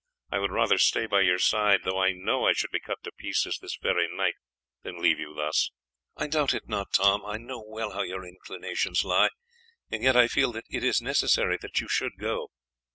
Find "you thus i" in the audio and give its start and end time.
5.19-6.25